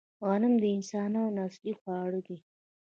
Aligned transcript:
غنم 0.27 0.53
د 0.59 0.63
انسانانو 0.77 1.37
اصلي 1.47 1.73
خواړه 1.79 2.19
دي 2.27 2.37